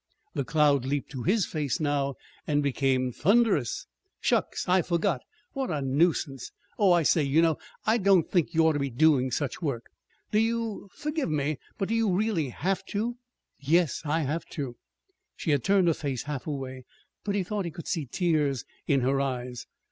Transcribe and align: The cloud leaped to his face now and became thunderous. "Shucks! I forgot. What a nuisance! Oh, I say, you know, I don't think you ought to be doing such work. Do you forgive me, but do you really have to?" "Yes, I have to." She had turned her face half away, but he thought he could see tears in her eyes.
The 0.33 0.43
cloud 0.43 0.83
leaped 0.83 1.11
to 1.11 1.21
his 1.21 1.45
face 1.45 1.79
now 1.79 2.15
and 2.47 2.63
became 2.63 3.11
thunderous. 3.11 3.85
"Shucks! 4.19 4.67
I 4.67 4.81
forgot. 4.81 5.21
What 5.53 5.69
a 5.69 5.79
nuisance! 5.79 6.51
Oh, 6.79 6.91
I 6.91 7.03
say, 7.03 7.21
you 7.21 7.39
know, 7.39 7.59
I 7.85 7.99
don't 7.99 8.27
think 8.27 8.51
you 8.55 8.65
ought 8.65 8.73
to 8.73 8.79
be 8.79 8.89
doing 8.89 9.29
such 9.29 9.61
work. 9.61 9.91
Do 10.31 10.39
you 10.39 10.89
forgive 10.95 11.29
me, 11.29 11.59
but 11.77 11.89
do 11.89 11.93
you 11.93 12.11
really 12.11 12.49
have 12.49 12.83
to?" 12.85 13.17
"Yes, 13.59 14.01
I 14.03 14.21
have 14.21 14.45
to." 14.45 14.75
She 15.35 15.51
had 15.51 15.63
turned 15.63 15.87
her 15.87 15.93
face 15.93 16.23
half 16.23 16.47
away, 16.47 16.85
but 17.23 17.35
he 17.35 17.43
thought 17.43 17.65
he 17.65 17.69
could 17.69 17.87
see 17.87 18.07
tears 18.07 18.65
in 18.87 19.01
her 19.01 19.21
eyes. 19.21 19.67